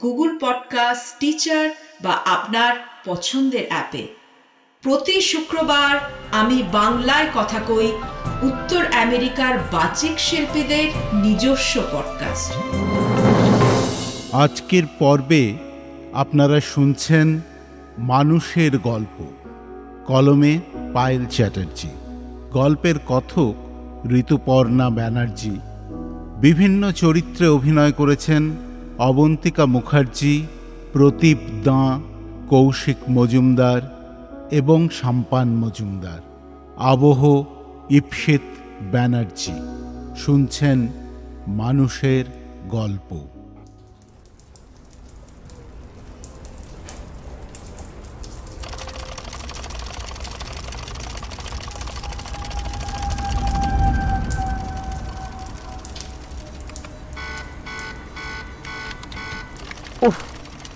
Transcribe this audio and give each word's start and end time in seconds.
Google 0.00 0.38
podcast 0.38 1.20
Stitcher 1.20 1.70
বা 2.02 2.12
আপনার 2.26 2.76
পছন্দের 3.04 3.64
অ্যাপে। 3.68 4.06
প্রতি 4.82 5.20
শুক্রবার 5.20 5.98
আমি 6.32 6.62
বাংলায় 6.72 7.28
কথা 7.34 7.60
কই 7.68 7.92
উত্তর 8.42 8.86
আমেরিকার 8.86 9.58
বাচিক 9.72 10.18
শিল্পীদের 10.18 11.16
নিজস্ব 11.22 11.82
পডকাস্ট 11.92 12.52
আজকের 14.34 14.82
পর্বে 14.98 15.54
আপনারা 16.12 16.60
শুনছেন 16.60 17.40
মানুষের 17.98 18.78
গল্প। 18.78 19.24
কলমে 20.06 20.60
পায়েল 20.94 21.26
চ্যাটার্জি। 21.26 21.88
গল্পের 22.50 22.94
কথক 23.08 23.54
ঋতুপর্ণা 24.10 24.90
ব্যানার্জি। 24.90 25.58
বিভিন্ন 26.40 26.92
চরিত্রে 26.92 27.48
অভিনয় 27.48 27.92
করেছেন 27.92 28.56
অবন্তিকা 29.02 29.64
মুখার্জি 29.66 30.46
প্রদীপ 30.92 31.38
দাঁ, 31.64 32.00
কৌশিক 32.48 32.96
মজুমদার 33.10 33.82
এবং 34.50 34.88
সাম্পান 34.88 35.48
মজুমদার। 35.48 36.20
আবহ 36.76 37.44
ইপসিত 37.90 38.40
ব্যানার্জি। 38.90 39.52
শুনছেন 40.16 40.88
মানুষের 41.48 42.24
গল্প। 42.68 43.31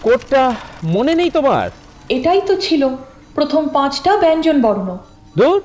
কোডটা 0.07 0.55
মনে 0.85 1.15
নেই 1.15 1.31
তোমার? 1.31 1.71
এটাই 2.09 2.41
তো 2.47 2.55
ছিল 2.57 2.83
প্রথম 3.35 3.69
পাঁচটা 3.69 4.17
ব্যঞ্জন 4.17 4.57
বর্ণ। 4.63 4.89
দূর 5.39 5.63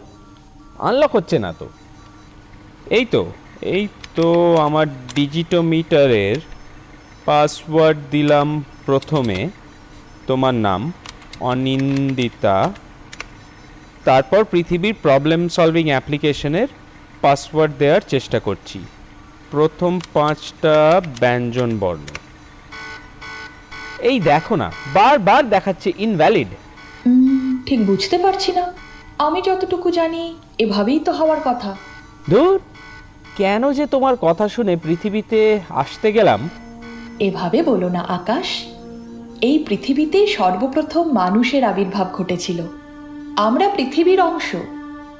আনলক 0.79 1.15
হচ্ছে 1.15 1.39
না 1.39 1.53
তো। 1.59 1.67
এই 2.89 3.05
তো 3.05 3.25
এই 3.61 3.87
তো 4.15 4.27
আমার 4.57 4.87
ডিজিটোমিটারের 5.15 6.35
পাসওয়ার্ড 7.25 7.97
দিলাম 8.11 8.63
প্রথমে 8.85 9.49
তোমার 10.27 10.53
নাম 10.67 10.81
অনিন্দিতা। 11.39 12.73
তারপর 14.05 14.43
পৃথিবীর 14.43 14.95
প্রবলেম 15.01 15.49
সলভিং 15.49 15.87
অ্যাপ্লিকেশনের 15.89 16.67
পাসওয়ার্ড 17.21 17.73
দেওয়ার 17.79 18.01
চেষ্টা 18.07 18.39
করছি। 18.39 18.79
প্রথম 19.51 19.99
পাঁচটা 20.13 21.01
ব্যঞ্জন 21.19 21.77
বর্ণ। 21.77 22.20
এই 24.01 24.19
দেখো 24.19 24.55
না 24.55 24.71
বারবার 24.93 25.49
দেখাচ্ছে 25.49 25.93
ইনভ্যালিড 25.97 26.47
ঠিক 27.65 27.85
বুঝতে 27.85 28.17
পারছি 28.17 28.51
না। 28.51 28.73
আমি 29.17 29.41
যতটুকু 29.41 29.91
জানি 29.91 30.35
এভাবেই 30.57 30.99
তো 30.99 31.11
হওয়ার 31.11 31.37
কথা। 31.45 31.75
ধুর 32.29 32.59
কেন 33.37 33.71
যে 33.71 33.85
তোমার 33.85 34.15
কথা 34.21 34.47
শুনে 34.47 34.75
পৃথিবীতে 34.75 35.59
আসতে 35.69 36.11
গেলাম? 36.11 36.49
এভাবে 37.19 37.63
বলো 37.63 37.89
না 37.89 37.99
আকাশ। 37.99 38.45
এই 39.41 39.63
পৃথিবীতে 39.67 40.27
সর্বপ্রথম 40.27 41.11
মানুষের 41.11 41.63
আবির্ভাব 41.63 42.07
ঘটেছিল। 42.13 42.61
আমরা 43.37 43.69
পৃথিবীর 43.69 44.21
অংশ। 44.21 44.55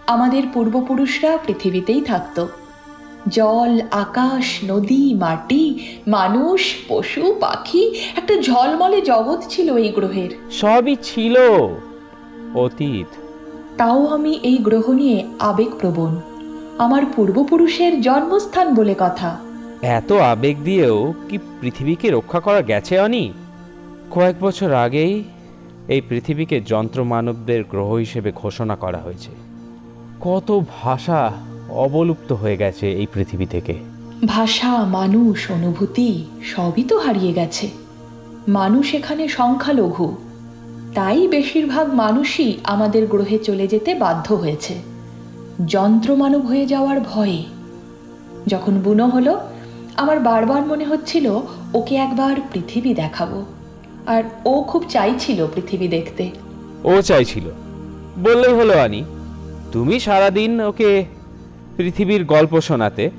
আমাদের 0.07 0.43
পূর্বপুরুষরা 0.53 1.37
পৃথিবীতেই 1.37 2.01
থাকত। 2.01 2.47
জল 3.29 3.81
আকাশ 3.91 4.59
নদী 4.63 5.13
মাটি 5.13 5.79
মানুষ 6.07 6.75
পশু 6.87 7.35
পাখি 7.39 7.95
একটা 8.17 8.41
ঝলমলে 8.41 9.01
জগৎ 9.01 9.41
ছিল 9.49 9.77
এই 9.77 9.89
গ্রহের। 9.89 10.29
সবই 10.51 10.95
ছিল 11.03 11.37
অতীত। 12.55 13.15
তাও 13.77 14.05
আমি 14.05 14.39
এই 14.43 14.57
গ্রহ 14.57 14.91
নিয়ে 14.91 15.27
আবেগপ্রবণ। 15.39 16.15
আমার 16.77 17.03
পূর্বপুরুষের 17.15 18.01
জন্মস্থান 18.01 18.75
বলে 18.75 18.95
কথা। 18.99 19.37
এত 19.81 20.11
আবেগ 20.11 20.57
দিয়েও 20.63 21.13
কি 21.29 21.37
পৃথিবীকে 21.61 22.11
রক্ষা 22.11 22.39
করা 22.39 22.61
গেছে 22.61 22.99
অনি? 22.99 23.33
কয়েক 24.11 24.35
বছর 24.39 24.73
আগেই 24.73 25.23
এই 25.87 26.01
পৃথিবীকে 26.09 26.61
যন্ত্রমানবদের 26.61 27.63
গ্রহ 27.63 27.93
হিসেবে 27.93 28.31
ঘোষণা 28.35 28.75
করা 28.75 28.97
হয়েছে। 28.97 29.31
কত 30.21 30.61
ভাষা 30.83 31.31
অবলুপ্ত 31.71 32.33
হয়ে 32.33 32.57
গেছে 32.57 32.91
এই 32.93 33.07
পৃথিবী 33.13 33.45
থেকে। 33.45 33.73
ভাষা 34.25 34.85
মানুষ 34.85 35.51
অনুভূতি 35.51 36.25
সবই 36.43 36.83
তো 36.83 36.97
হারিয়ে 36.97 37.33
গেছে। 37.33 37.69
মানুষ 38.47 38.93
এখানে 38.93 39.27
সংখ্যালঘু। 39.27 40.15
তাই 40.95 41.27
বেশিরভাগ 41.27 41.93
মানুষই 41.93 42.57
আমাদের 42.63 43.07
গ্রহে 43.07 43.39
চলে 43.39 43.67
যেতে 43.67 43.95
বাধ্য 43.95 44.33
হয়েছে। 44.33 44.73
যন্ত্রমানব 45.67 46.45
হয়ে 46.45 46.65
যাওয়ার 46.65 46.99
ভয়ে। 46.99 47.43
যখন 48.47 48.79
বুনো 48.79 49.07
হলো 49.07 49.39
আমার 49.95 50.19
বারবার 50.19 50.65
মনে 50.65 50.85
হচ্ছিল 50.85 51.39
ওকে 51.73 51.95
একবার 51.95 52.35
পৃথিবী 52.53 52.93
দেখাবো। 52.93 53.45
আর 54.07 54.23
ও 54.45 54.63
খুব 54.67 54.85
চাইছিল 54.89 55.47
পৃথিবী 55.55 55.87
দেখতে। 55.87 56.29
ও 56.83 57.01
চাইছিল। 57.01 57.43
বললেই 58.19 58.53
হলো 58.53 58.79
আনি 58.79 59.03
তুমি 59.71 59.99
সারাদিন 59.99 60.61
ওকে 60.61 61.20
পৃথিবীর 61.77 62.23
গল্প 62.25 62.61
শোনাতে, 62.61 63.09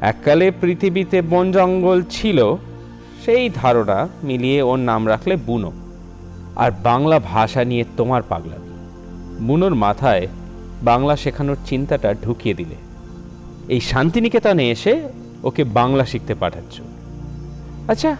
এককালে 0.00 0.50
পৃথিবীতে 0.60 1.22
বন 1.22 1.52
জঙ্গল 1.52 2.02
ছিল, 2.10 2.56
সেই 3.24 3.50
ধারণা 3.54 4.08
মিলিয়ে 4.22 4.62
ওর 4.62 4.78
নাম 4.78 5.08
রাখলে 5.08 5.36
বুনো। 5.36 5.72
আর 6.56 6.70
বাংলা 6.82 7.18
ভাষা 7.18 7.64
নিয়ে 7.64 7.84
তোমার 7.96 8.22
পাগলা 8.22 8.56
বুনোর 9.40 9.74
মাথায় 9.74 10.26
বাংলা 10.82 11.16
শেখানোর 11.16 11.56
চিন্তাটা 11.66 12.14
ঢুকিয়ে 12.14 12.54
দিলে। 12.54 12.74
এই 13.68 13.80
শান্তিনিকেতনে 13.80 14.70
এসে 14.70 15.08
ওকে 15.44 15.64
বাংলা 15.64 16.04
শিখতে 16.04 16.34
পাঠাচ্ছ। 16.34 16.80
আচ্ছা 17.88 18.16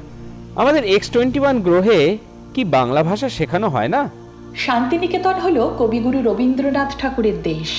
আমাদের 0.56 0.84
এক্স 0.84 1.10
টোয়েন্টি 1.10 1.40
ওয়ান 1.40 1.60
গ্রহে 1.60 2.18
কি 2.54 2.64
বাংলা 2.64 3.02
ভাষা 3.02 3.28
শেখানো 3.28 3.68
হয় 3.68 3.88
না? 3.88 4.10
শান্তিনিকেতন 4.56 5.34
হলো 5.34 5.74
কবিগুরু 5.78 6.22
রবীন্দ্রনাথ 6.22 6.90
ঠাকুরের 6.98 7.42
দেশ। 7.42 7.70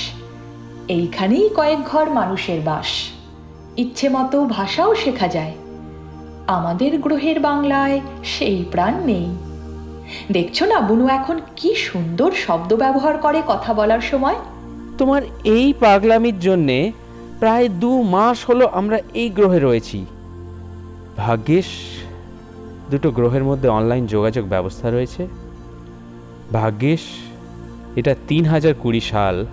এইখানেই 0.90 1.48
কয়েক 1.56 1.84
ঘর 1.84 2.10
মানুষের 2.10 2.60
বাস। 2.60 2.86
ইচ্ছে 3.76 4.08
মতো 4.08 4.44
ভাষাও 4.44 4.94
শেখা 4.94 5.28
যায়। 5.28 5.54
আমাদের 6.46 6.98
গ্রহের 6.98 7.40
বাংলায় 7.40 8.00
সেই 8.24 8.64
প্রাণ 8.70 8.94
নেই। 9.04 9.26
দেখছ 10.32 10.62
না, 10.62 10.80
বুনু 10.80 11.08
এখন 11.08 11.40
কি 11.56 11.74
সুন্দর 11.74 12.30
শব্দ 12.32 12.76
ব্যবহার 12.76 13.18
করে 13.18 13.42
কথা 13.46 13.74
বলার 13.74 14.00
সময়? 14.00 14.34
তোমার 14.98 15.22
এই 15.44 15.74
পাগলামির 15.80 16.40
জন্যে 16.40 16.92
প্রায় 17.38 17.68
দু 17.68 18.02
মাস 18.02 18.50
হলো 18.50 18.66
আমরা 18.66 18.98
এই 19.14 19.28
গ্রহে 19.28 19.58
রয়েছি। 19.58 20.06
ভাগ্যিস 21.16 21.66
দুটো 22.90 23.10
গ্রহের 23.10 23.44
মধ্যে 23.44 23.68
অনলাইন 23.68 24.06
যোগাযোগ 24.06 24.48
ব্যবস্থা 24.48 24.90
রয়েছে। 24.90 25.26
ভাগ্যিস 26.52 27.00
এটা 27.96 28.14
তিন 28.28 28.44
হাজার 28.44 28.74
কুড়ি 28.74 29.00
সাল। 29.00 29.46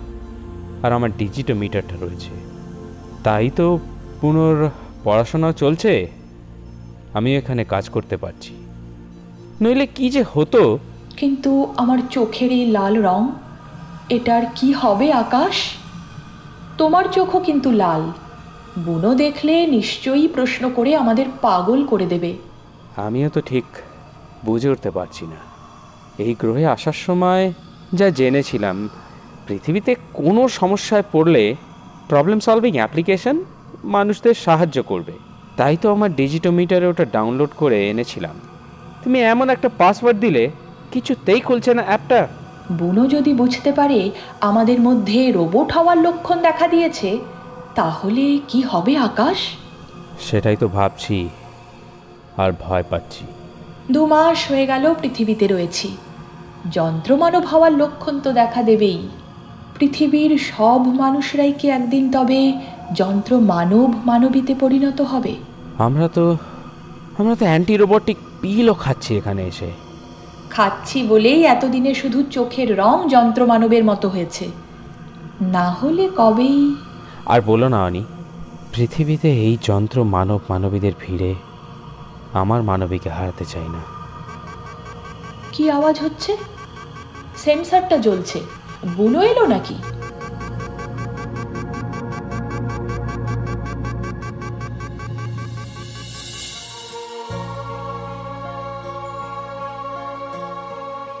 আর 0.82 0.92
আমার 0.92 1.16
ডিজিটো 1.16 1.54
মিটারটা 1.54 2.06
রয়েছে। 2.06 2.30
তাই 3.24 3.50
তো 3.50 3.78
পুনর 4.20 4.70
পড়াশোনা 5.04 5.52
চলছে। 5.52 6.10
আমি 7.14 7.36
এখানে 7.36 7.64
কাজ 7.64 7.88
করতে 7.88 8.16
পারছি। 8.16 8.54
নইলে 9.60 9.86
কি 9.86 10.10
যে 10.10 10.24
হতো? 10.34 10.78
কিন্তু 11.16 11.74
আমার 11.76 11.98
চোখের 12.10 12.52
এই 12.52 12.66
লাল 12.66 13.02
রং 13.02 13.28
এটার 14.10 14.42
কি 14.54 14.72
হবে 14.72 15.12
আকাশ? 15.12 15.54
তোমার 16.78 17.04
চোখও 17.12 17.40
কিন্তু 17.40 17.70
লাল। 17.70 18.12
বুনো 18.78 19.14
দেখলে 19.14 19.66
নিশ্চয়ই 19.66 20.28
প্রশ্ন 20.28 20.70
করে 20.70 20.96
আমাদের 20.96 21.26
পাগল 21.42 21.86
করে 21.86 22.06
দেবে। 22.06 22.36
আমিও 22.96 23.28
তো 23.28 23.40
ঠিক 23.40 23.64
বুঝে 24.44 24.68
উঠতে 24.68 24.90
পারছি 24.90 25.26
না। 25.26 25.36
এই 26.18 26.34
গ্রহে 26.34 26.66
আসার 26.66 26.92
সময় 26.92 27.52
যা 27.92 28.10
জেনেছিলাম 28.10 28.88
পৃথিবীতে 29.48 29.92
কোনো 30.12 30.48
সমস্যায় 30.48 31.02
পড়লে 31.12 31.54
প্রবলেম 32.08 32.40
সলভিং 32.40 32.74
অ্যাপ্লিকেশন 32.76 33.44
মানুষদের 33.84 34.34
সাহায্য 34.34 34.82
করবে। 34.82 35.12
তাই 35.56 35.76
তো 35.76 35.92
আমার 35.92 36.14
ডিজিটোমিটারে 36.14 36.86
ওটা 36.86 37.04
ডাউনলোড 37.04 37.50
করে 37.56 37.88
এনেছিলাম। 37.88 38.36
তুমি 39.04 39.18
এমন 39.22 39.50
একটা 39.50 39.68
পাসওয়ার্ড 39.78 40.20
দিলে 40.20 40.50
কিছুতেই 40.92 41.40
খুলছে 41.40 41.74
না 41.74 41.82
অ্যাপটা 41.86 42.28
বুনো 42.72 43.06
যদি 43.06 43.32
বুঝতে 43.32 43.72
পারে 43.72 44.10
আমাদের 44.40 44.80
মধ্যে 44.80 45.32
রোবট 45.32 45.72
হওয়ার 45.72 45.98
লক্ষণ 45.98 46.42
দেখা 46.42 46.66
দিয়েছে 46.68 47.18
তাহলে 47.74 48.38
কি 48.48 48.60
হবে 48.62 48.96
আকাশ? 48.96 49.38
সেটাই 50.20 50.56
তো 50.56 50.68
ভাবছি 50.68 51.28
আর 52.36 52.50
ভয় 52.60 52.84
পাচ্ছি। 52.90 53.24
দু 53.92 54.06
মাস 54.06 54.50
হয়ে 54.50 54.66
গেল 54.66 54.94
পৃথিবীতে 54.94 55.46
রয়েছি। 55.46 55.96
যন্ত্রমানব 56.70 57.44
হওয়ার 57.44 57.72
লক্ষণ 57.72 58.20
তো 58.20 58.32
দেখা 58.32 58.62
দেবেই। 58.62 59.08
পৃথিবীর 59.78 60.38
সব 60.38 60.80
মানুষরাই 60.86 61.52
কি 61.52 61.70
একদিন 61.70 62.12
তবে 62.12 62.52
যন্ত্র 62.94 63.40
মানব 63.40 63.94
মানবীতে 64.06 64.54
পরিণত 64.54 65.00
হবে? 65.00 65.36
আমরা 65.78 66.08
তো 66.08 66.36
আমরা 67.18 67.34
তো 67.34 67.44
অ্যান্টি 67.44 67.76
রোবোটিক 67.76 68.16
পিলও 68.42 68.74
খাচ্ছি 68.74 69.16
এখানে 69.16 69.42
এসে। 69.46 69.70
খাচ্ছি 70.50 71.02
বলেই 71.02 71.44
এতদিনে 71.44 71.94
শুধু 71.94 72.22
চোখের 72.30 72.78
রং 72.78 73.08
যন্ত্র 73.08 73.46
মানবের 73.46 73.84
মতো 73.84 74.08
হয়েছে। 74.08 74.50
না 75.40 75.70
হলে 75.70 76.08
কবেই? 76.16 76.74
আর 77.26 77.40
বলো 77.40 77.68
না 77.68 77.84
অনি 77.84 78.04
পৃথিবীতে 78.72 79.28
এই 79.28 79.58
যন্ত্র 79.62 80.04
মানব 80.04 80.40
মানবীদের 80.48 80.92
ভিড়ে 81.00 81.34
আমার 82.32 82.62
মানবীকে 82.62 83.10
হারাতে 83.10 83.44
চাই 83.44 83.68
না। 83.68 83.82
কি 85.52 85.70
আওয়াজ 85.70 86.00
হচ্ছে? 86.00 86.36
সেন্সারটা 87.36 87.98
জ্বলছে। 87.98 88.40
বুনো 88.86 89.20
এলো 89.22 89.46
নাকি? 89.46 89.74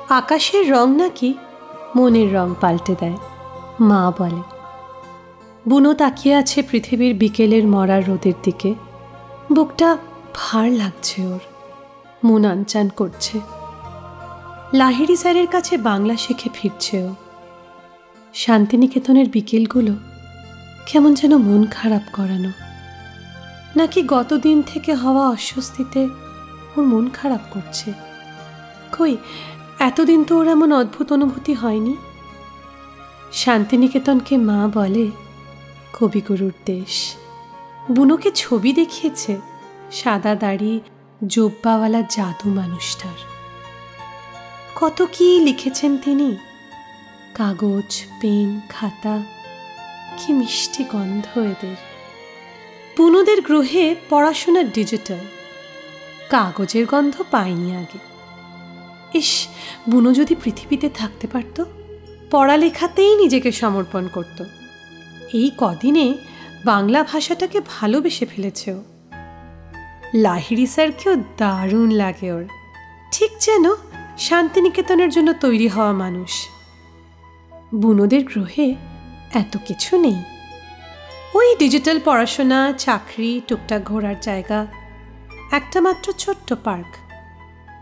আকাশের 0.08 0.70
রং 0.70 0.96
নাকি 0.96 1.34
মনের 1.96 2.34
রং 2.34 2.54
পাল্টে 2.60 2.94
দেয়, 3.00 3.16
মা 3.80 4.12
বলে। 4.18 4.42
বুনো 5.68 5.94
তাকিয়ে 5.94 6.34
আছে 6.34 6.62
পৃথিবীর 6.62 7.14
বিকেলের 7.14 7.66
মরার 7.66 8.02
রোদের 8.08 8.32
দিকে। 8.42 8.74
বুকটা 9.52 9.96
ভার 10.34 10.70
লাগছে 10.72 11.26
ওর, 11.26 11.40
মন 12.24 12.44
আনচান 12.44 12.88
করছে। 12.88 13.40
লাহিড়ি 14.74 15.16
স্যারের 15.16 15.46
কাছে 15.46 15.76
বাংলা 15.76 16.16
শিখে 16.16 16.50
ফিরছে 16.54 16.96
ও। 17.02 17.14
শান্তিনিকেতনের 18.38 19.28
বিকেলগুলো 19.28 19.94
কেমন 20.86 21.14
যেন 21.14 21.36
মন 21.36 21.66
খারাপ 21.66 22.02
করানো। 22.12 22.50
নাকি 23.76 24.02
গতদিন 24.02 24.62
থেকে 24.62 24.94
হওয়া 24.94 25.28
অস্বস্তিতে 25.28 26.08
ওর 26.76 26.82
মন 26.82 27.08
খারাপ 27.08 27.40
করছে। 27.50 27.92
কই, 28.98 29.16
এতদিন 29.78 30.24
তো 30.24 30.38
ওর 30.38 30.48
এমন 30.48 30.72
অদ্ভুত 30.72 31.12
অনুভূতি 31.12 31.54
হয়নি? 31.54 31.96
শান্তিনিকেতনকে 33.32 34.36
মা 34.36 34.70
বলে, 34.74 35.10
কবিগুরুর 35.92 36.52
দেশ। 36.66 37.14
বুনোকে 37.90 38.30
ছবি 38.34 38.72
দেখিয়েছে 38.72 39.40
সাদা 39.92 40.34
দাড়ি, 40.34 40.80
জোব্বাওয়ালা 41.26 42.02
জাদু 42.10 42.50
মানুষটার। 42.50 43.18
কত 44.76 45.06
কি 45.18 45.40
লিখেছেন 45.40 45.98
তিনি? 45.98 46.36
কাগজ, 47.38 48.04
পেন, 48.20 48.60
খাতা, 48.68 49.22
কি 50.16 50.32
মিষ্টি 50.32 50.84
গন্ধ 50.84 51.38
এদের। 51.38 51.76
বুনোদের 52.98 53.42
গ্রহে 53.42 53.94
পড়াশোনার 54.10 54.72
ডিজিটাল, 54.72 55.18
কাগজের 56.30 56.86
গন্ধ 56.86 57.22
পায়নি 57.30 57.76
আগে। 57.76 57.98
ইস, 59.18 59.48
বুনো 59.90 60.14
যদি 60.14 60.34
পৃথিবীতে 60.44 60.88
থাকতে 60.88 61.26
পারত, 61.26 61.64
পড়ালেখাতেই 62.30 63.16
নিজেকে 63.16 63.52
সমর্পণ 63.52 64.08
করত। 64.08 64.44
এই 65.32 65.50
কদিনে 65.58 66.18
বাংলা 66.64 67.04
ভাষাটাকে 67.04 67.60
ভালোবেসে 67.60 68.26
ফেলেছে 68.26 68.72
ও। 68.72 68.82
লাহিড়ি 70.14 70.66
স্যারকেও 70.66 71.16
দারুণ 71.36 71.90
লাগে 71.90 72.32
ওর। 72.32 72.48
ঠিক 73.12 73.30
যেন 73.40 73.64
শান্তিনিকেতনের 74.18 75.10
জন্য 75.10 75.32
তৈরি 75.32 75.68
হওয়া 75.68 75.92
মানুষ। 75.92 76.48
বুনোদের 77.74 78.24
গ্রহে 78.24 78.74
এত 79.34 79.58
কিছু 79.66 79.98
নেই। 80.00 80.22
ওই 81.34 81.56
ডিজিটাল 81.56 82.00
পড়াশোনা, 82.04 82.72
চাকরি, 82.72 83.40
টুকটাক 83.48 83.84
ঘোরার 83.84 84.20
জায়গা, 84.20 84.66
একটা 85.50 85.80
মাত্র 85.80 86.12
ছোট্ট 86.12 86.54
পার্ক। 86.64 86.96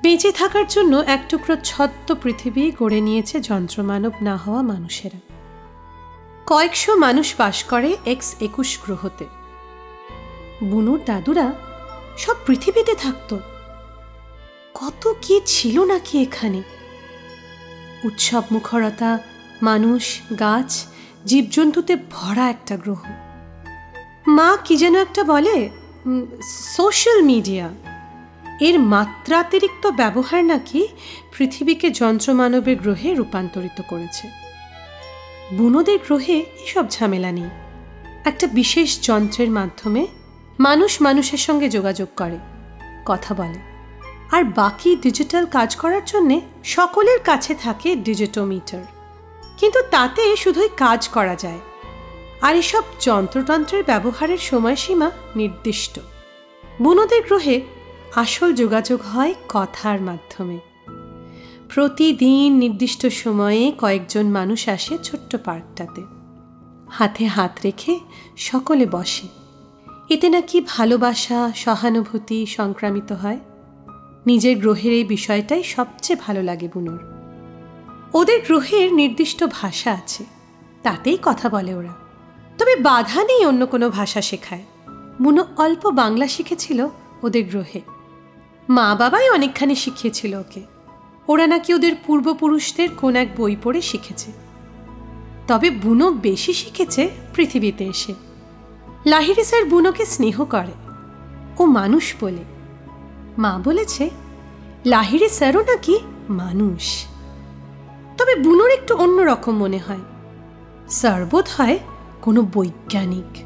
বেঁচে 0.03 0.33
থাকার 0.33 0.67
জন্য 0.69 0.97
এক 0.97 1.25
টুকরো 1.29 1.57
ছত্ত 1.65 2.15
পৃথিবী 2.23 2.73
গড়ে 2.79 3.01
নিয়েছে 3.01 3.41
যন্ত্রমানব 3.41 4.13
না 4.23 4.37
হওয়া 4.37 4.63
মানুষেরা। 4.63 5.35
কয়েকশো 6.47 6.97
মানুষ 6.97 7.35
বাস 7.39 7.65
করে 7.65 7.97
এক্স 8.07 8.35
একুশ 8.41 8.79
গ্রহতে। 8.87 9.25
বুনুর 10.65 11.01
দাদুরা 11.07 11.53
সব 12.19 12.35
পৃথিবীতে 12.47 12.95
থাকত। 12.95 13.39
কত 14.75 15.15
কি 15.23 15.41
ছিল 15.47 15.85
নাকি 15.85 16.23
এখানে? 16.23 16.63
উৎসব 18.05 18.43
মুখরতা 18.53 19.19
মানুষ, 19.63 20.21
গাছ, 20.41 20.87
জীবজন্তুতে 21.25 21.97
ভরা 21.97 22.49
একটা 22.49 22.77
গ্রহ। 22.77 23.03
মা 24.29 24.57
কি 24.65 24.77
যেন 24.77 24.95
একটা 24.97 25.25
বলে 25.25 25.71
সোশ্যাল 26.77 27.23
মিডিয়া 27.23 27.69
এর 28.61 28.79
মাত্রাতিরিক্ত 28.79 29.87
ব্যবহার 29.87 30.45
নাকি 30.45 30.89
পৃথিবীকে 31.39 31.91
যন্ত্রমানবের 31.91 32.77
গ্রহে 32.77 33.15
রূপান্তরিত 33.15 33.83
করেছে। 33.89 34.29
বুনোদের 35.53 35.99
গ্রহে 35.99 36.35
এসব 36.35 36.85
ঝামেলা 36.91 37.33
নেই। 37.33 37.51
একটা 38.25 38.47
বিশেষ 38.47 39.01
যন্ত্রের 39.03 39.51
মাধ্যমে 39.51 40.07
মানুষ 40.61 41.03
মানুষের 41.03 41.39
সঙ্গে 41.39 41.69
যোগাযোগ 41.69 42.09
করে, 42.17 42.39
কথা 43.07 43.35
বলে। 43.35 43.61
আর 44.37 44.45
বাকি 44.45 44.97
ডিজিটাল 44.97 45.47
কাজ 45.47 45.77
করার 45.77 46.01
জন্যে 46.07 46.41
সকলের 46.65 47.21
কাছে 47.21 47.55
থাকে 47.55 47.97
ডিজিটোমিটার 47.97 48.96
কিন্তু 49.57 49.83
তাতে 49.91 50.37
শুধুই 50.37 50.69
কাজ 50.77 51.09
করা 51.09 51.35
যায়। 51.35 51.61
আর 52.41 52.57
এসব 52.57 52.83
যন্ত্রতন্ত্রের 53.01 53.85
ব্যবহারের 53.85 54.39
সময়সীমা 54.39 55.11
নির্দিষ্ট। 55.37 56.01
বুনোদের 56.83 57.23
গ্রহে 57.23 57.61
আসল 58.15 58.55
যোগাযোগ 58.55 59.01
হয় 59.03 59.35
কথার 59.49 60.01
মাধ্যমে। 60.01 60.59
প্রতিদিন 61.75 62.57
নির্দিষ্ট 62.57 63.07
সময়ে 63.07 63.73
কয়েকজন 63.79 64.27
মানুষ 64.27 64.69
আসে 64.69 64.99
ছোট্ট 64.99 65.37
পার্কটাতে। 65.45 66.03
হাতে 66.91 67.27
হাত 67.27 67.59
রেখে 67.65 68.01
সকলে 68.37 68.87
বসে। 68.87 69.29
এতে 70.09 70.29
নাকি 70.29 70.61
ভালোবাসা, 70.61 71.53
সহানুভূতি 71.57 72.47
সংক্রামিত 72.47 73.13
হয়। 73.13 73.39
নিজের 74.27 74.59
গ্রহের 74.59 74.93
এই 74.93 75.05
বিষয়টাই 75.05 75.63
সবচেয়ে 75.63 76.21
ভালো 76.27 76.43
লাগে 76.43 76.69
বুনোর। 76.75 77.16
ওদের 78.15 78.43
গ্রহের 78.47 78.95
নির্দিষ্ট 78.95 79.45
ভাষা 79.45 79.93
আছে। 79.93 80.25
তাতেই 80.83 81.19
কথা 81.23 81.49
বলে 81.49 81.75
ওরা। 81.75 81.95
তবে 82.59 82.77
বাধা 82.77 83.25
নেই 83.25 83.47
অন্য 83.47 83.67
কোনো 83.67 83.91
ভাষা 83.91 84.23
শেখায়। 84.23 84.65
বুনো 85.23 85.45
অল্প 85.57 85.91
বাংলা 85.91 86.29
শিখেছিল 86.29 86.89
ওদের 87.23 87.45
গ্রহে। 87.45 87.81
মা 88.69 88.95
বাবাই 88.95 89.31
অনেকখানি 89.31 89.75
শিখিয়েছিল 89.75 90.35
ওকে। 90.35 90.63
ওরা 91.29 91.47
নাকি 91.47 91.75
ওদের 91.75 91.93
পূর্বপুরুষদের 92.07 92.89
কোন 92.91 93.17
এক 93.17 93.29
বই 93.37 93.57
পড়ে 93.63 93.83
শিখেছে। 93.83 94.33
তবে 95.47 95.71
বুনো 95.71 96.11
বেশি 96.11 96.53
শিখেছে 96.53 97.09
পৃথিবীতে 97.35 97.85
এসে। 97.85 98.15
লাহিরি 99.07 99.45
স্যার 99.45 99.65
বুনোকে 99.65 100.07
স্নেহ 100.07 100.45
করে। 100.45 100.73
ও 101.59 101.65
মানুষ 101.65 102.15
বলে। 102.21 102.45
মা 103.39 103.61
বলেছে 103.65 104.11
লাহিরি 104.87 105.29
স্যারও 105.29 105.61
নাকি 105.61 105.99
মানুষ। 106.29 107.07
তবে 108.19 108.35
বুনোর 108.35 108.71
একটু 108.71 108.97
অন্যরকম 108.97 109.57
মনে 109.57 109.79
হয়। 109.79 110.01
স্যার 110.89 111.25
বোধ 111.25 111.49
হয় 111.57 111.79
কোনো 112.23 112.47
বৈজ্ঞানিক। 112.55 113.45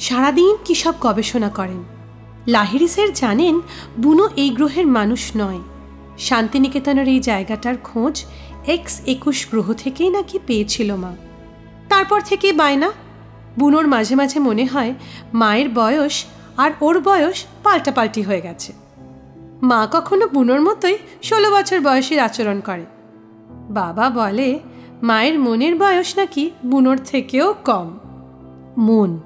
সারাদিন 0.00 0.56
কী 0.64 0.74
সব 0.74 0.94
গবেষণা 1.00 1.48
করেন? 1.48 1.84
লাহিরি 2.48 2.88
স্যার 2.88 3.12
জানেন, 3.12 3.60
বুনো 3.98 4.28
এই 4.36 4.50
গ্রহের 4.50 4.86
মানুষ 4.86 5.32
নয়। 5.36 5.58
শান্তিনিকেতনের 6.18 7.08
এই 7.08 7.20
জায়গাটার 7.20 7.74
খোঁজ 7.84 8.24
এক্স 8.66 9.00
একুশ 9.06 9.46
গ্রহ 9.50 9.72
থেকেই 9.72 10.10
নাকি 10.10 10.38
পেয়েছিল 10.46 10.94
মা। 10.94 11.16
তারপর 11.88 12.20
থেকে 12.20 12.52
বায়না। 12.52 12.92
বুনোর 13.58 13.86
মাঝে 13.86 14.14
মাঝে 14.14 14.40
মনে 14.40 14.66
হয় 14.66 14.94
মায়ের 15.34 15.68
বয়স 15.68 16.24
আর 16.56 16.70
ওর 16.80 17.00
বয়স 17.00 17.44
পাল্টাপাল্টি 17.62 18.22
হয়ে 18.22 18.40
গেছে। 18.40 18.72
মা 19.62 19.88
কখনো 19.92 20.26
বুনোর 20.26 20.60
মতোই 20.60 20.98
ষোলো 21.22 21.50
বছর 21.50 21.80
বয়সীর 21.80 22.20
আচরণ 22.20 22.60
করে। 22.60 22.84
বাবা 23.70 24.10
বলে, 24.10 24.58
মায়ের 25.02 25.38
মনের 25.38 25.76
বয়স 25.76 26.18
নাকি 26.18 26.50
বুনোর 26.66 26.98
থেকেও 27.04 27.54
কম। 27.64 27.98
মন 28.78 29.20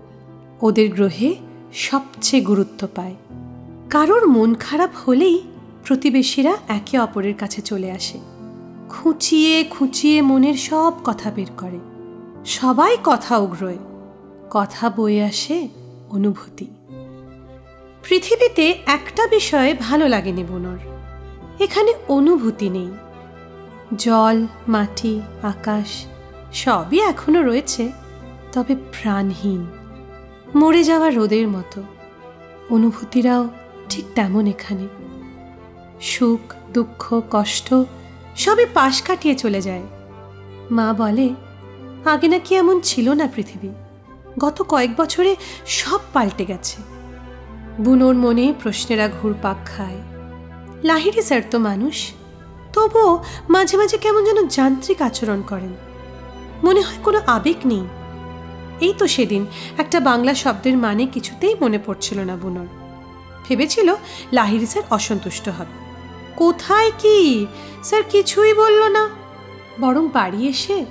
ওদের 0.63 0.91
গ্রহে 0.91 1.35
সবচেয়ে 1.73 2.43
গুরুত্ব 2.43 2.89
পায়। 2.95 3.15
কারোর 3.91 4.27
মন 4.27 4.55
খারাপ 4.55 4.91
হলেই 5.09 5.43
প্রতিবেশীরা 5.85 6.57
একে 6.69 6.99
অপরের 6.99 7.35
কাছে 7.35 7.63
চলে 7.63 7.91
আসে। 7.91 8.21
খুঁচিয়ে 8.89 9.65
খুঁচিয়ে 9.65 10.23
মনের 10.23 10.55
সব 10.55 10.93
কথা 11.05 11.31
বের 11.31 11.47
করে। 11.57 11.79
সবাই 12.45 12.97
কথা 13.05 13.39
উগ্রয়। 13.39 13.79
কথা 14.51 14.91
বয়ে 14.91 15.25
আসে 15.25 15.69
অনুভূতি। 16.11 16.67
পৃথিবীতে 18.09 18.75
একটা 18.87 19.27
বিষয়ে 19.27 19.75
ভালো 19.75 20.09
লাগেনি 20.09 20.45
বুনোর 20.45 20.79
এখানে 21.61 21.95
অনুভূতি 22.09 22.69
নেই। 22.69 22.91
জল, 23.99 24.47
মাটি, 24.69 25.21
আকাশ 25.43 26.07
সবই 26.53 27.01
এখনও 27.01 27.43
রয়েছে, 27.43 27.93
তবে 28.53 28.75
প্রাণহীন। 28.75 29.67
মরে 30.55 30.85
যাওয়া 30.85 31.11
রোদের 31.11 31.49
মতো। 31.49 31.83
অনুভূতিরাও 32.71 33.49
ঠিক 33.89 34.05
তেমন 34.15 34.47
এখানে। 34.47 34.89
সুখ, 36.01 36.55
দুঃখ, 36.73 37.21
কষ্ট 37.31 37.75
সবই 38.37 38.67
পাশ 38.75 39.03
কাটিয়ে 39.03 39.35
চলে 39.35 39.61
যায়। 39.61 39.83
মা 40.71 40.93
বলে, 40.93 41.31
আগে 42.05 42.29
নাকি 42.29 42.55
এমন 42.55 42.81
ছিল 42.81 43.13
না 43.13 43.29
পৃথিবী। 43.35 43.69
গত 44.39 44.63
কয়েক 44.69 44.97
বছরে 44.97 45.37
সব 45.67 45.99
পাল্টে 46.13 46.45
গেছে। 46.45 46.83
বুনোর 47.81 48.15
মনে 48.15 48.55
প্রশ্নেরা 48.63 49.09
ঘুরপাক 49.23 49.57
খায়। 49.67 50.01
লাহিরি 50.85 51.23
স্যার 51.23 51.43
তো 51.51 51.59
মানুষ। 51.59 52.13
তবুও 52.75 53.25
মাঝে 53.49 53.77
মাঝে 53.77 53.99
কেমন 53.99 54.25
যেন 54.25 54.47
যান্ত্রিক 54.47 55.03
আচরণ 55.03 55.43
করেন। 55.43 55.75
মনে 56.65 56.81
হয় 56.81 56.99
কোনো 57.05 57.21
আবেগ 57.27 57.57
নেই। 57.65 57.85
এই 58.81 58.95
তো 58.99 59.07
সেদিন 59.07 59.47
একটা 59.79 60.01
বাংলা 60.01 60.35
শব্দের 60.35 60.77
মানে 60.77 61.07
কিছুতেই 61.07 61.55
মনে 61.61 61.79
পড়ছিল 61.87 62.21
না 62.21 62.37
বুনোর 62.37 62.67
ভেবেছিল 63.49 63.95
লাহিরি 64.33 64.67
স্যার 64.67 64.85
অসন্তুষ্ট 64.91 65.49
হবে। 65.49 65.85
কোথায় 66.37 66.93
কি? 66.99 67.47
স্যার 67.85 68.03
কিছুই 68.11 68.55
বলল 68.55 68.89
না। 68.89 69.11
বরং 69.81 70.09
বাড়ি 70.13 70.49
এসে 70.49 70.85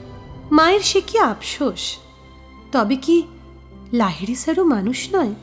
মায়ের 0.52 0.80
সে 0.80 1.02
কি 1.02 1.20
আফসোস? 1.20 1.98
তবে 2.72 2.96
কি 2.96 3.24
লাহিরি 3.94 4.36
স্যারও 4.36 4.64
মানুষ 4.64 5.16
নয়? 5.16 5.34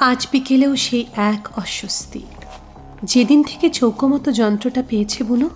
আজ 0.00 0.28
বিকেলেও 0.32 0.76
সেই 0.76 1.04
এক 1.16 1.48
অস্বস্তি। 1.58 2.22
যেদিন 3.02 3.42
থেকে 3.42 3.70
চৌকমতো 3.70 4.32
যন্ত্রটা 4.32 4.82
পেয়েছে 4.88 5.24
বুনো, 5.24 5.50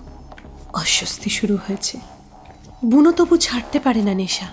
অস্বস্তি 0.75 1.31
শুরু 1.31 1.57
হয়েছে। 1.57 1.99
বুনো 2.85 3.13
তবু 3.13 3.37
ছাড়তে 3.37 3.81
পারে 3.81 4.03
না 4.03 4.15
নেশা। 4.15 4.47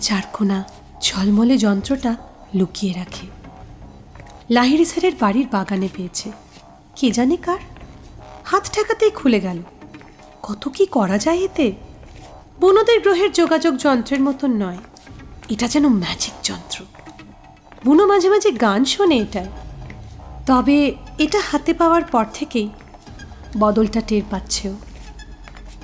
চারকোনা, 0.00 0.64
ঝলমলে 1.02 1.58
যন্ত্রটা 1.58 2.16
লুকিয়ে 2.54 2.92
রাখে। 2.92 3.26
লাহিরি 4.50 4.84
স্যারের 4.84 5.12
বাড়ির 5.20 5.46
বাগানে 5.52 5.88
পেয়েছে। 5.96 6.32
কে 6.96 7.10
জানে 7.10 7.36
কার? 7.36 7.58
হাত 8.44 8.70
ঠেকাতেই 8.72 9.10
খুলে 9.10 9.40
গেল। 9.40 9.62
কত 10.42 10.68
কি 10.68 10.86
করা 10.86 11.18
যায় 11.18 11.38
এতে? 11.38 11.72
বুনোদের 12.60 13.00
গ্রহের 13.00 13.32
যোগাযোগ 13.32 13.76
যন্ত্রের 13.76 14.20
মতন 14.20 14.50
নয়। 14.50 14.78
এটা 15.48 15.68
যেন 15.68 15.88
ম্যাজিক 15.88 16.32
যন্ত্র। 16.42 16.84
বুনো 17.84 18.06
মাঝে 18.06 18.30
মাঝে 18.30 18.50
গান 18.50 18.84
শোনে 18.84 19.16
এটায় 19.16 19.46
তবে 20.46 20.94
এটা 21.18 21.40
হাতে 21.50 21.74
পাওয়ার 21.74 22.04
পর 22.04 22.24
থেকেই 22.34 22.68
বদলটা 23.58 24.00
টের 24.00 24.22
পাচ্ছেও। 24.30 24.74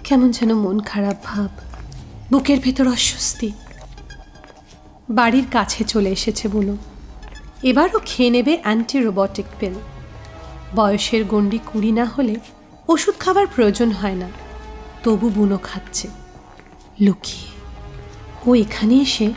কেমন 0.05 0.31
যেন 0.31 0.55
মন 0.55 0.81
খারাপ 0.81 1.17
ভাব, 1.25 1.51
বুকের 2.33 2.61
ভেতর 2.61 2.89
অস্বস্তি। 2.89 3.53
বাড়ির 5.11 5.45
কাছে 5.51 5.85
চলে 5.85 6.11
এসেছে 6.11 6.49
বুনো 6.49 6.77
এবারও 7.63 8.01
খেয়ে 8.07 8.31
নেবে 8.31 8.59
অ্যান্টি 8.63 9.01
রোবটিক 9.01 9.47
পিল 9.61 9.73
বয়সের 10.75 11.25
গণ্ডি 11.25 11.59
কুড়ি 11.59 11.93
না 11.93 12.05
হলে 12.05 12.35
ওষুধ 12.89 13.15
খাবার 13.21 13.47
প্রয়োজন 13.47 13.91
হয় 13.91 14.15
না। 14.15 14.29
তবু 15.03 15.29
বুনো 15.29 15.59
খাচ্ছে। 15.63 16.09
লুকিয়ে। 17.01 17.49
ও 18.47 18.55
এখানে 18.55 18.95
এসে 18.95 19.33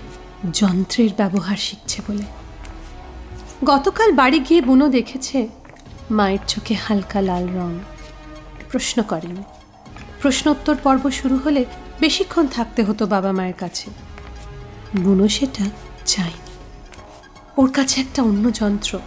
যন্ত্রের 0.54 1.10
ব্যবহার 1.18 1.58
শিখছে 1.58 2.02
বলে। 2.08 2.24
গতকাল 3.66 4.12
বাড়ি 4.12 4.40
গিয়ে 4.40 4.62
বুনো 4.62 4.88
দেখেছে 4.88 5.48
মায়ের 6.12 6.40
চোখে 6.48 6.74
হালকা 6.74 7.22
লাল 7.22 7.48
রং। 7.48 7.80
প্রশ্ন 8.72 9.04
করেনি, 9.04 9.44
প্রশ্নোত্তর 10.22 10.76
পর্ব 10.84 11.10
শুরু 11.10 11.38
হলে 11.38 11.66
বেশিক্ষণ 12.00 12.48
থাকতে 12.48 12.84
হতো 12.84 13.06
বাবা 13.06 13.32
মায়ের 13.32 13.54
কাছে। 13.54 13.90
বুনো 14.98 15.28
সেটা 15.28 15.66
চায়নি 16.06 16.42
ওর 17.58 17.72
কাছে 17.72 18.02
একটা 18.02 18.24
অন্য 18.24 18.54
যন্ত্র, 18.54 19.00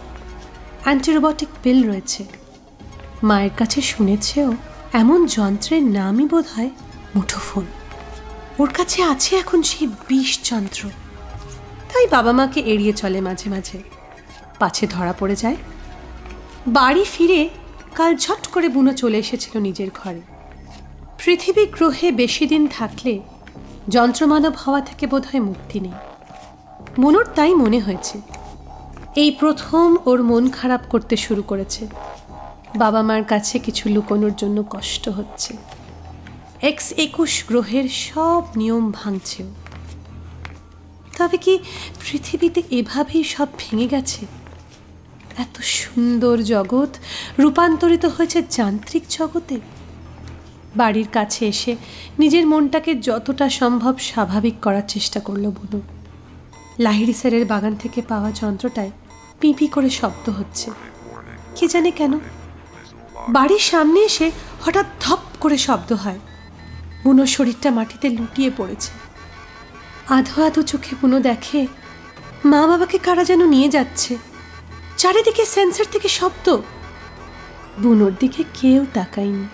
অ্যান্টিরোবটিক 0.83 1.47
পিল 1.63 1.89
রয়েছে। 1.89 2.25
মায়ের 3.23 3.49
কাছে 3.57 3.81
শুনেছেও 3.81 4.53
এমন 4.93 5.25
যন্ত্রের 5.25 5.83
নামই 5.83 6.27
বোধ 6.27 6.45
হয় 6.55 6.69
মুঠোফোন। 7.15 7.65
ওর 8.59 8.69
কাছে 8.69 9.03
আছে 9.03 9.35
এখন 9.35 9.61
সেই 9.61 9.87
বিষ 9.87 10.39
যন্ত্র। 10.49 10.89
তাই 11.93 12.07
বাবা 12.07 12.31
মাকে 12.31 12.59
এড়িয়ে 12.59 12.93
চলে 12.93 13.21
মাঝে 13.21 13.49
মাঝে। 13.49 13.83
পাছে 14.59 14.87
ধরা 14.87 15.13
পড়ে 15.13 15.35
যায় 15.35 15.55
বাড়ি 16.67 17.03
ফিরে 17.03 17.49
কাল 17.95 18.15
ঝট 18.15 18.47
করে 18.47 18.69
বুনো 18.69 18.93
চলে 18.93 19.17
এসেছিল 19.17 19.57
নিজের 19.57 19.89
ঘরে। 19.95 20.21
পৃথিবী 21.17 21.65
গ্রহে 21.65 22.11
বেশি 22.11 22.47
দিন 22.47 22.67
থাকলে 22.67 23.19
যন্ত্রমানব 23.89 24.53
হওয়া 24.65 24.81
থেকে 24.81 25.07
বোধহয় 25.07 25.39
মুক্তি 25.39 25.79
নেই। 25.79 25.93
মনোর 26.99 27.25
তাই 27.35 27.55
মনে 27.55 27.79
হয়েছে, 27.79 28.21
এই 29.15 29.31
প্রথম 29.31 29.97
ওর 30.05 30.23
মন 30.23 30.49
খারাপ 30.49 30.81
করতে 30.89 31.17
শুরু 31.17 31.43
করেছে। 31.43 31.87
বাবা 32.75 33.01
মার 33.01 33.23
কাছে 33.23 33.59
কিছু 33.59 33.89
লুকোনোর 33.89 34.33
জন্য 34.37 34.63
কষ্ট 34.69 35.09
হচ্ছে। 35.09 35.53
এক্স 36.61 36.93
একুশ 36.97 37.43
গ্রহের 37.47 37.89
সব 37.89 38.43
নিয়ম 38.55 38.91
ভাঙছেও 38.91 39.47
তবে 41.17 41.37
কি 41.37 41.59
পৃথিবীতে 42.05 42.61
এভাবেই 42.71 43.23
সব 43.23 43.47
ভেঙে 43.57 43.87
গেছে? 43.87 44.38
এত 45.37 45.61
সুন্দর 45.61 46.37
জগৎ 46.43 46.97
রূপান্তরিত 47.39 48.05
হয়েছে 48.05 48.43
যান্ত্রিক 48.49 49.03
জগতে। 49.09 49.59
বাড়ির 50.75 51.07
কাছে 51.07 51.47
এসে 51.47 51.75
নিজের 52.19 52.47
মনটাকে 52.47 52.95
যতটা 52.95 53.49
সম্ভব 53.49 53.97
স্বাভাবিক 53.97 54.53
করার 54.61 54.83
চেষ্টা 54.87 55.19
করল 55.19 55.49
বুনু। 55.49 55.81
লাহিড়ি 56.79 57.13
স্যারের 57.13 57.45
বাগান 57.45 57.75
থেকে 57.75 58.01
পাওয়া 58.01 58.31
যন্ত্রটায় 58.31 58.91
পিঁপি 59.39 59.67
করে 59.67 59.89
শব্দ 59.89 60.29
হচ্ছে। 60.29 60.71
কে 61.55 61.67
জানে 61.67 61.91
কেন? 61.91 62.19
বাড়ির 63.29 63.59
সামনে 63.59 63.99
এসে 63.99 64.31
হঠাৎ 64.61 64.85
ধপ 64.99 65.19
করে 65.39 65.57
শব্দ 65.57 65.93
হয়। 65.93 66.19
বুনোর 67.03 67.25
শরীরটা 67.25 67.71
মাটিতে 67.71 68.09
লুটিয়ে 68.09 68.51
পড়েছে। 68.57 68.91
আধো 70.09 70.43
আধো 70.43 70.61
চোখে 70.61 70.95
বুনো 71.01 71.19
দেখে 71.19 71.67
মা 72.45 72.67
বাবাকে 72.67 72.97
কারা 72.97 73.23
যেন 73.23 73.45
নিয়ে 73.45 73.69
যাচ্ছে। 73.69 74.17
চারিদিকে 74.99 75.45
সেন্সার 75.45 75.85
থেকে 75.91 76.09
শব্দ। 76.09 76.57
বুনোর 77.79 78.13
দিকে 78.19 78.43
কেউ 78.53 78.85
তাকায়নি। 78.93 79.47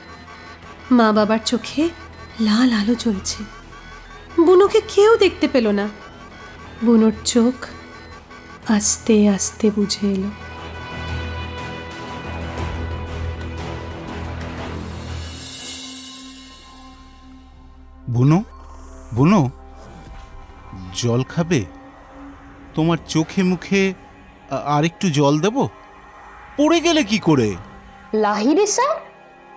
মা 0.91 1.11
বাবার 1.11 1.39
চোখে 1.45 1.89
লাল 2.39 2.71
আলো 2.73 2.95
জ্বলছে। 2.95 3.43
বুনোকে 4.41 4.81
কেউ 4.95 5.17
দেখতে 5.17 5.47
পেল 5.47 5.67
না। 5.67 5.89
বুনোর 6.85 7.11
চোখ 7.25 7.65
আস্তে 8.69 9.29
আস্তে 9.29 9.71
বুঝে 9.75 10.07
এলো। 10.07 10.31
বুনো 18.09 18.43
বুনো, 19.13 19.49
জল 20.93 21.23
খাবে? 21.23 21.65
তোমার 22.75 22.97
চোখে 23.07 23.43
মুখে 23.43 23.93
আ- 24.51 24.55
আরেকটু 24.55 25.09
জল 25.09 25.39
দেব? 25.39 25.67
পড়ে 26.57 26.79
গেলে 26.79 27.03
কি 27.03 27.19
করে? 27.19 27.55
লাহিরি 28.13 28.67
স্যার 28.67 28.95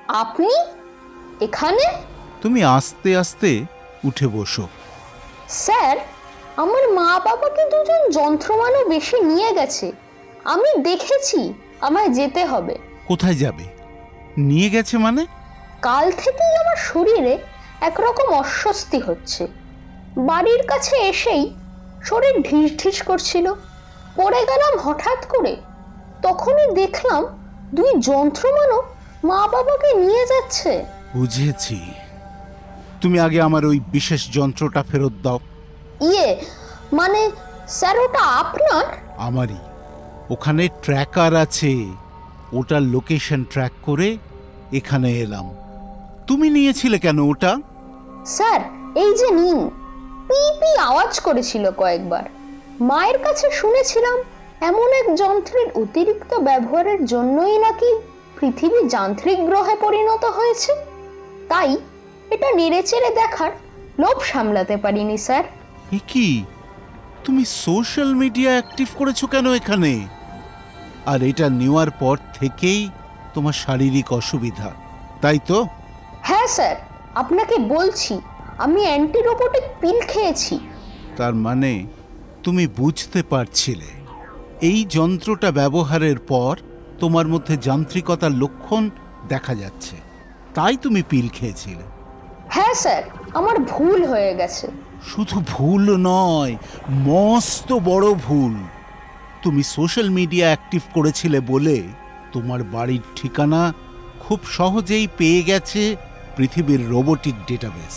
আপনি 0.08 0.48
এখানে? 1.40 1.92
তুমি 2.42 2.64
আস্তে 2.64 3.16
আস্তে 3.16 3.64
উঠে 4.04 4.26
বসো। 4.26 4.68
স্যার 5.48 5.96
আমার 6.56 6.92
মা 6.92 7.20
বাবাকে 7.24 7.64
দুজন 7.64 8.10
যন্ত্রমানও 8.10 8.88
বেশি 8.88 9.20
নিয়ে 9.20 9.52
গেছে? 9.52 9.92
আমি 10.44 10.82
দেখেছি 10.82 11.54
আমায় 11.80 12.08
যেতে 12.08 12.44
হবে। 12.44 12.78
কোথায় 13.06 13.34
যাবে? 13.34 13.64
নিয়ে 14.38 14.70
গেছে 14.70 14.98
মানে? 14.98 15.26
কাল 15.82 16.12
থেকেই 16.12 16.56
আমার 16.56 16.76
শরীরে 16.76 17.38
একরকম 17.80 18.32
অস্বস্তি 18.34 18.98
হচ্ছে। 18.98 19.46
বাড়ির 20.16 20.66
কাছে 20.66 20.96
এসেই 20.96 21.54
শরীর 22.04 22.42
ঢিস 22.42 22.82
ঢিস 22.82 23.02
করছিল। 23.02 23.52
পড়ে 24.18 24.40
গেলাম 24.44 24.78
হঠাৎ 24.78 25.26
করে। 25.26 25.56
তখনই 26.22 26.74
দেখলাম 26.74 27.22
দুই 27.74 27.90
যন্ত্রমানব 28.00 28.82
মা 29.24 29.48
বাবাকে 29.48 29.94
নিয়ে 29.94 30.26
যাচ্ছে। 30.26 30.84
বুঝেছি। 31.14 31.78
তুমি 33.00 33.20
আগে 33.20 33.42
আমার 33.42 33.66
ওই 33.66 33.80
বিশেষ 33.80 34.32
যন্ত্রটা 34.32 34.82
ফেরত 34.82 35.12
দাও। 35.22 35.38
ইয়ে 36.00 36.44
মানে 36.92 37.30
স্যার 37.68 37.98
ওটা 37.98 38.18
আপনার? 38.18 38.84
আমারই। 39.18 39.56
ওখানে 40.30 40.68
ট্র্যাকার 40.82 41.34
আছে। 41.34 41.86
ওটার 42.52 42.82
লোকেশন 42.82 43.44
ট্র্যাক 43.44 43.72
করে 43.82 44.18
এখানে 44.72 45.12
এলাম। 45.18 45.50
তুমি 46.26 46.50
নিয়েছিলে 46.50 46.98
কেন 46.98 47.18
ওটা? 47.18 47.56
স্যার 48.26 48.60
এই 48.94 49.14
যে 49.14 49.30
নিন। 49.30 49.70
পি 50.28 50.40
পি 50.60 50.78
আওয়াজ 50.78 51.20
করেছিল 51.20 51.70
কয়েকবার। 51.70 52.24
মায়ের 52.80 53.18
কাছে 53.18 53.50
শুনেছিলাম 53.50 54.18
এমন 54.60 54.88
এক 54.92 55.14
যন্ত্রের 55.16 55.68
অতিরিক্ত 55.82 56.34
ব্যবহারের 56.34 57.04
জন্যই 57.04 57.58
নাকি 57.58 57.90
পৃথিবী 58.40 58.88
যান্ত্রিক 58.88 59.38
গ্রহে 59.46 59.76
পরিণত 59.76 60.24
হয়েছে। 60.24 60.72
তাই 61.48 61.76
এটা 62.30 62.48
নেড়েচেড়ে 62.54 63.10
দেখার 63.10 63.50
লোভ 63.98 64.22
সামলাতে 64.22 64.76
পারিনি 64.76 65.18
স্যার। 65.18 65.44
কি? 66.06 66.44
তুমি 67.24 67.44
সোশ্যাল 67.44 68.14
মিডিয়া 68.14 68.50
অ্যাক্টিভ 68.50 68.88
করেছ 68.98 69.24
কেন 69.24 69.52
এখানে? 69.52 70.06
আর 71.06 71.22
এটা 71.22 71.48
নেওয়ার 71.48 71.90
পর 71.90 72.16
থেকেই 72.34 72.88
তোমার 73.34 73.52
শারীরিক 73.52 74.12
অসুবিধা 74.12 74.70
তাই 75.22 75.38
তো? 75.46 75.66
হ্যাঁ 76.22 76.46
স্যার 76.46 76.76
আপনাকে 77.14 77.58
বলছি 77.58 78.20
আমি 78.58 78.80
অ্যান্টি 78.86 79.20
রোবোটিক 79.22 79.62
পিল 79.80 80.00
খেয়েছি। 80.00 80.58
তার 81.16 81.34
মানে 81.34 81.86
তুমি 82.48 82.66
বুঝতে 82.66 83.22
পারছিলে। 83.22 83.90
এই 84.60 84.84
যন্ত্রটা 84.84 85.50
ব্যবহারের 85.50 86.18
পর 86.18 86.56
তোমার 86.98 87.26
মধ্যে 87.28 87.56
যান্ত্রিকতার 87.56 88.30
লক্ষণ 88.30 88.90
দেখা 89.28 89.54
যাচ্ছে। 89.54 89.96
তাই 90.54 90.76
তুমি 90.76 91.02
পিল 91.10 91.28
খেয়েছিলে। 91.28 91.84
হ্যাঁ 92.48 92.74
স্যার 92.74 93.02
আমার 93.34 93.58
ভুল 93.58 94.04
হয়ে 94.04 94.34
গেছে। 94.34 94.66
শুধু 95.06 95.42
ভুল 95.48 95.96
নয় 95.96 96.56
মস্ত 96.90 97.72
বড় 97.72 98.14
ভুল। 98.14 98.54
তুমি 99.42 99.62
সোশ্যাল 99.62 100.08
মিডিয়া 100.10 100.46
অ্যাক্টিভ 100.46 100.82
করেছিলে 100.94 101.40
বলে 101.40 101.82
তোমার 102.32 102.62
বাড়ির 102.62 103.00
ঠিকানা 103.16 103.72
খুব 104.20 104.38
সহজেই 104.44 105.08
পেয়ে 105.16 105.42
গেছে 105.42 105.96
পৃথিবীর 106.36 106.88
রোবোটিক 106.88 107.34
ডেটাবেস। 107.46 107.96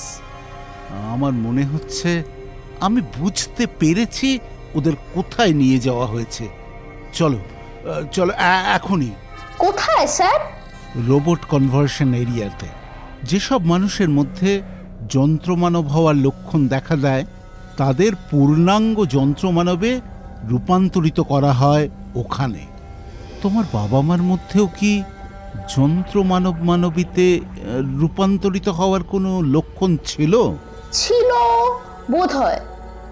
আমার 1.11 1.33
মনে 1.33 1.65
হচ্ছে 1.65 2.40
আমি 2.81 3.01
বুঝতে 3.17 3.67
পেরেছি 3.79 4.39
ওদের 4.75 4.93
কোথায় 5.13 5.53
নিয়ে 5.53 5.79
যাওয়া 5.79 6.05
হয়েছে। 6.05 6.49
চলো 7.13 7.39
চলো 8.11 8.33
এখনই। 8.73 9.11
কোথায় 9.57 10.07
স্যার? 10.07 10.39
রোবট 11.07 11.41
কনভার্সন 11.45 12.13
এরিয়াতে। 12.13 12.67
যেসব 13.23 13.65
মানুষের 13.65 14.09
মধ্যে 14.09 14.61
যন্ত্রমানব 15.09 15.87
হওয়ার 15.87 16.15
লক্ষণ 16.15 16.67
দেখা 16.67 16.95
দেয় 16.95 17.25
তাদের 17.77 18.11
পূর্ণাঙ্গ 18.31 19.05
যন্ত্রমানবে 19.05 20.01
রূপান্তরিত 20.43 21.19
করা 21.19 21.51
হয় 21.51 21.89
ওখানে। 22.15 22.65
তোমার 23.41 23.63
বাবা 23.73 24.01
মার 24.01 24.21
মধ্যেও 24.21 24.67
কি 24.79 25.03
যন্ত্রমানব 25.77 26.55
মানবীতে 26.63 27.39
রূপান্তরিত 27.99 28.67
হওয়ার 28.69 29.03
কোনো 29.03 29.41
লক্ষণ 29.41 29.97
ছিল? 30.05 30.33
ছিল। 30.91 31.31
বোধ 32.11 32.35
হয়। 32.35 32.59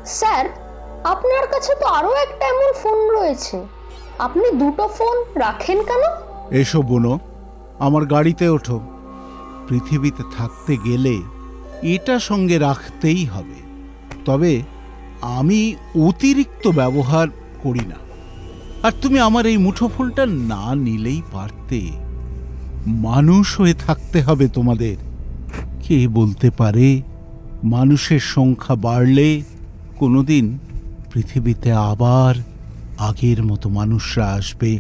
স্যার, 0.06 0.46
আপনার 1.03 1.48
কাছে 1.48 1.75
তো 1.75 1.86
আরও 1.86 2.13
একটা 2.13 2.46
এমন 2.46 2.74
ফোন 2.84 3.18
রয়েছে। 3.18 3.65
আপনি 4.20 4.51
দুটো 4.51 4.88
ফোন 4.88 5.24
রাখেন 5.36 5.84
কেন? 5.84 6.01
এসো 6.51 6.82
বোনো, 6.82 7.20
আমার 7.79 8.06
গাড়িতে 8.06 8.50
ওঠো। 8.50 8.79
পৃথিবীতে 9.68 10.24
থাকতে 10.38 10.77
গেলে 10.77 11.22
এটা 11.82 12.20
সঙ্গে 12.20 12.58
রাখতেই 12.58 13.25
হবে। 13.25 13.70
তবে 14.25 14.62
আমি 15.22 15.75
অতিরিক্ত 16.08 16.68
ব্যবহার 16.68 17.28
করি 17.63 17.80
না। 17.80 17.95
আর 18.88 18.91
তুমি 19.02 19.19
আমার 19.19 19.45
এই 19.45 19.58
মুঠোফোনটা 19.58 20.26
না 20.26 20.76
নিলেই 20.76 21.21
পারতে। 21.32 21.82
মানুষ 22.88 23.60
হয়ে 23.60 23.74
থাকতে 23.74 24.21
হবে 24.21 24.47
তোমাদের। 24.47 24.95
কে 25.88 26.08
বলতে 26.08 26.50
পারে? 26.50 27.02
মানুষের 27.63 28.19
সংখ্যা 28.19 28.76
বাড়লে 28.76 29.41
কোনোদিন 30.00 30.60
পৃথিবীতে 31.13 31.72
আবার 31.72 32.36
আগের 32.98 33.43
মতো 33.43 33.69
মানুষরা 33.69 34.28
আসবে। 34.28 34.80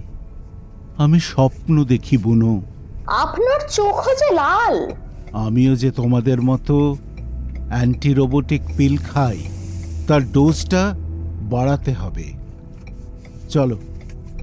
আমি 0.97 1.19
স্বপ্ন 1.19 1.83
দেখি 1.83 2.17
বুনো। 2.17 2.61
আপনার 3.07 3.59
চোখ 3.69 4.07
যে 4.19 4.33
লাল। 4.33 4.91
আমিও 5.33 5.75
যে 5.75 5.91
তোমাদের 5.91 6.41
মতো 6.41 6.97
অ্যান্টি 7.69 8.13
রোবোটিক 8.13 8.61
পিল 8.77 8.97
খাই 8.97 9.37
তার 10.07 10.31
ডোজটা 10.31 10.95
বাড়াতে 11.49 11.93
হবে। 11.93 12.33
চলো 13.49 13.77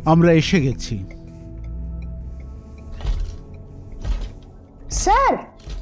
আমরা 0.05 0.33
এসে 0.33 0.61
গেছি। 0.61 1.05
স্যার 4.91 5.37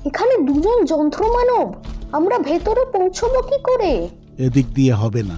এখানে 0.04 0.46
দুজন 0.46 0.84
যন্ত্রমানব। 0.84 1.74
আমরা 2.16 2.36
ভেতরে 2.38 2.82
পৌঁছবো 2.92 3.38
কি 3.48 3.58
করে? 3.68 3.92
এদিক 4.38 4.66
দিয়ে 4.74 4.94
হবে 5.02 5.22
না। 5.22 5.36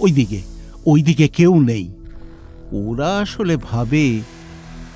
ওইদিকে 0.00 0.40
ওইদিকে 0.86 1.26
কেউ 1.28 1.52
নেই। 1.60 1.84
ওরা 2.82 3.10
আসলে 3.18 3.54
ভাবে 3.70 4.04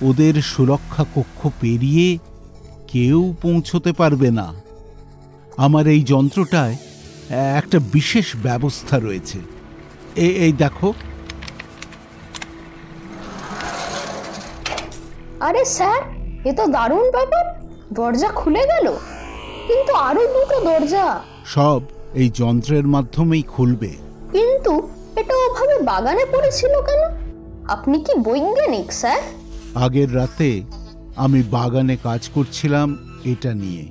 ওদের 0.02 0.35
সুরক্ষা 0.52 1.04
কক্ষ 1.14 1.40
পেরিয়ে 1.61 2.09
কেউ 2.92 3.20
পৌঁছতে 3.42 3.90
পারবে 3.92 4.28
না। 4.30 4.48
আমার 5.56 5.85
এই 5.94 6.02
যন্ত্রটায় 6.02 6.76
একটা 7.61 7.78
বিশেষ 7.92 8.26
ব্যবস্থা 8.37 8.96
রয়েছে। 8.98 9.38
এই 10.44 10.52
দেখো। 10.62 10.88
আরে 15.40 15.62
স্যার 15.76 16.00
এ 16.48 16.52
তো 16.59 16.64
দারুণ 16.66 17.06
ব্যাপার। 17.11 17.44
দরজা 17.92 18.30
খুলে 18.40 18.62
গেল। 18.72 18.87
কিন্তু 19.68 19.92
আরও 19.94 20.20
দুটো 20.26 20.61
দরজা। 20.61 21.20
সব 21.46 21.83
এই 22.14 22.31
যন্ত্রের 22.35 22.87
মাধ্যমেই 22.87 23.42
খুলবে। 23.42 23.90
কিন্তু 24.33 24.88
এটা 25.16 25.35
ওভাবে 25.37 25.83
বাগানে 25.83 26.24
পড়েছিল 26.33 26.72
কেন? 26.83 27.02
আপনি 27.68 28.00
কি 28.00 28.14
বৈজ্ঞানিক 28.14 28.92
স্যার? 28.92 29.22
আগের 29.74 30.16
রাতে 30.16 30.62
আমি 31.16 31.42
বাগানে 31.42 31.96
কাজ 32.02 32.29
করছিলাম 32.35 33.18
এটা 33.24 33.55
নিয়ে। 33.55 33.85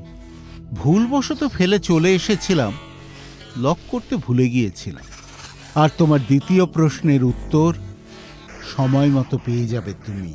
ভুলবশত 0.73 1.47
ফেলে 1.47 1.79
চলে 1.79 2.13
এসেছিলাম। 2.13 2.73
লক 3.57 3.77
করতে 3.91 4.15
ভুলে 4.15 4.49
গিয়েছিলাম। 4.49 5.03
আর 5.75 5.89
তোমার 5.97 6.19
দ্বিতীয় 6.19 6.65
প্রশ্নের 6.65 7.23
উত্তর 7.23 7.73
সময় 8.77 9.09
মতো 9.09 9.39
পেয়ে 9.45 9.67
যাবে 9.67 9.93
তুমি। 10.05 10.33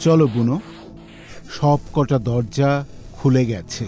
চলো 0.00 0.26
বুনো 0.26 0.60
সব 1.52 1.78
কটা 1.94 2.18
দরজা 2.18 2.84
খুলে 3.12 3.46
গেছে। 3.46 3.86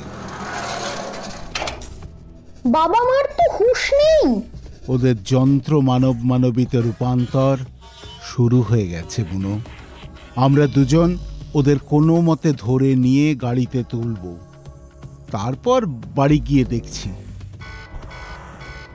বাবা 2.66 3.05
মার 3.05 3.25
তো 3.25 3.53
হুঁশ 3.53 3.92
নেই। 3.92 4.40
ওদের 4.88 5.22
যন্ত্র 5.22 5.81
মানব 5.81 6.16
মানবীতে 6.22 6.81
রূপান্তর 6.81 7.57
শুরু 8.22 8.62
হয়ে 8.62 8.88
গেছে 8.88 9.25
বুনো। 9.25 9.61
আমরা 10.37 10.66
দুজন 10.66 11.18
ওদের 11.55 11.79
কোনো 11.79 12.20
মতে 12.20 12.53
ধরে 12.53 12.94
নিয়ে 12.94 13.35
গাড়িতে 13.35 13.85
তুলব। 13.88 14.37
তারপর 15.31 15.87
বাড়ি 15.87 16.38
গিয়ে 16.38 16.64
দেখছি। 16.64 17.11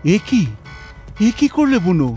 এ 0.05 0.19
কি? 0.29 0.45
এ 1.19 1.31
কি 1.37 1.47
করলে 1.47 1.79
বুনো? 1.79 2.15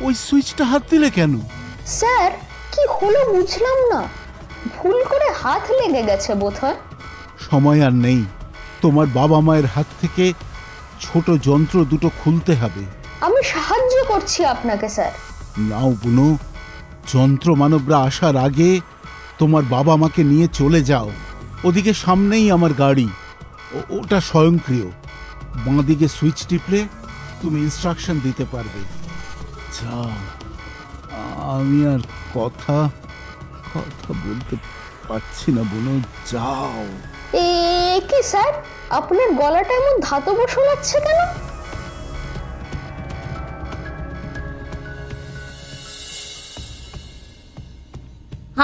ওই 0.00 0.14
সুইচটা 0.14 0.64
হাত 0.64 0.82
দিলে 0.90 1.10
কেন? 1.10 1.40
স্যার 1.86 2.30
কি 2.72 2.80
হলো 2.80 3.32
বুঝলাম 3.32 3.78
না। 3.92 4.08
ভুল 4.78 5.04
করে 5.04 5.32
হাত 5.32 5.62
লেগে 5.70 6.02
গেছে 6.02 6.34
বোধহয়। 6.34 6.74
সময় 7.50 7.86
আর 7.86 7.92
নেই। 7.92 8.24
তোমার 8.80 9.06
বাবা 9.06 9.40
মায়ের 9.40 9.66
হাত 9.66 9.86
থেকে 10.00 10.32
ছোট 11.00 11.30
যন্ত্র 11.30 11.84
দুটো 11.84 12.10
খুলতে 12.24 12.54
হবে। 12.54 12.84
আমি 13.20 13.44
সাহায্য 13.44 14.04
করছি 14.08 14.44
আপনাকে 14.44 14.88
স্যার। 14.88 15.12
নাও 15.58 15.90
বুনো 16.02 16.38
যন্ত্র 17.12 17.54
মানবরা 17.54 17.98
আসার 17.98 18.36
আগে 18.36 18.80
তোমার 19.38 19.62
বাবা 19.62 19.96
মাকে 19.96 20.24
নিয়ে 20.24 20.48
চলে 20.52 20.82
যাও। 20.82 21.10
ওদিকে 21.64 21.94
সামনেই 21.94 22.50
আমার 22.50 22.72
গাড়ি। 22.72 23.08
ওটা 23.90 24.20
স্বয়ংক্রিয়। 24.20 24.86
বাঁদিকে 25.66 26.08
সুইচ 26.08 26.46
টিপলে 26.46 26.88
তুমি 27.42 27.60
ইনস্ট্রাকশন 27.60 28.20
দিতে 28.20 28.44
পারবে। 28.52 28.80
যাও 29.80 30.10
আমি 31.56 31.86
আর 31.86 31.98
কথা 32.34 32.90
কথা 33.74 34.10
বলতে 34.10 34.56
পারছি 35.08 35.52
না 35.52 35.62
বুনো 35.62 36.00
যাও। 36.26 36.84
কি, 38.08 38.18
স্যার? 38.22 38.52
আপনার 38.90 39.28
গলাটা 39.40 39.72
এমন 39.80 39.94
ধাতব 40.00 40.38
শোনাচ্ছে 40.54 40.98
কেন? 41.06 41.20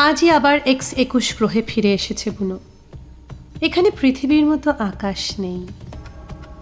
আজই 0.06 0.28
আবার 0.30 0.56
এক্স 0.72 0.88
একুশ 1.04 1.26
গ্রহে 1.36 1.62
ফিরে 1.66 1.90
এসেছে 1.94 2.30
বুনো। 2.30 2.58
এখানে 3.66 3.88
পৃথিবীর 4.00 4.44
মতো 4.46 4.68
আকাশ 4.90 5.20
নেই, 5.38 5.60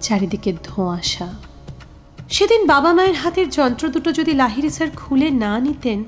চারিদিকে 0.00 0.50
ধোঁয়াশা। 0.62 1.28
সেদিন 2.30 2.66
বাবা 2.66 2.90
মায়ের 2.92 3.14
হাতের 3.14 3.48
যন্ত্র 3.50 3.84
দুটো 3.88 4.10
যদি 4.12 4.32
লাহিরি 4.32 4.70
স্যার 4.70 4.90
খুলে 4.96 5.28
না 5.44 5.52
নিতেন, 5.60 6.04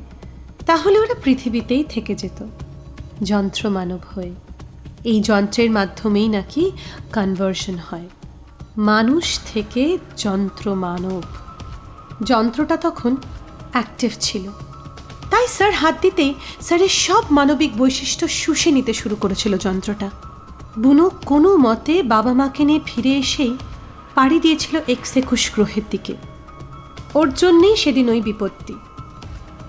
তাহলে 0.66 0.97
ওরা 0.99 1.16
পৃথিবীতেই 1.25 1.85
থেকে 1.85 2.14
যেত 2.14 2.38
যন্ত্র 3.23 3.62
মানব 3.69 4.03
হয়ে। 4.14 4.35
এই 5.07 5.21
যন্ত্রের 5.21 5.71
মাধ্যমেই 5.71 6.29
নাকি 6.29 6.71
কনভার্সন 7.14 7.77
হয়। 7.90 8.09
মানুষ 8.79 9.40
থেকে 9.55 9.99
যন্ত্র 10.16 10.75
মানব। 10.75 11.23
যন্ত্রটা 12.23 12.77
তখন 12.77 13.16
অ্যাক্টিভ 13.73 14.11
ছিল। 14.21 14.45
তাই 15.31 15.47
স্যার 15.49 15.73
হাত 15.73 15.95
দিতেই 16.03 16.35
স্যারের 16.61 16.88
সব 16.88 17.23
মানবিক 17.31 17.77
বৈশিষ্ট্য 17.79 18.29
শুষে 18.29 18.71
নিতে 18.71 18.92
শুরু 18.92 19.16
করেছিল 19.16 19.59
যন্ত্রটা। 19.59 20.11
বুনো 20.79 21.11
কোনো 21.27 21.57
মতে 21.57 22.03
বাবা 22.03 22.33
মাকে 22.33 22.64
নিয়ে 22.64 22.81
ফিরে 22.87 23.12
এসেই 23.16 23.57
পাড়ি 24.14 24.40
দিয়েছিল 24.40 24.81
এক্স 24.88 25.16
একুশ 25.16 25.51
গ্রহের 25.55 25.83
দিকে। 25.90 26.14
ওর 27.14 27.29
জন্যেই 27.35 27.77
সেদিন 27.77 28.09
ওই 28.09 28.21
বিপত্তি। 28.21 28.75